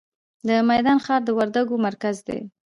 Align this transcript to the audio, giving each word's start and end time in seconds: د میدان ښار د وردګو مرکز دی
د 0.47 0.49
میدان 0.69 0.97
ښار 1.05 1.21
د 1.25 1.29
وردګو 1.37 1.75
مرکز 1.87 2.15
دی 2.27 2.39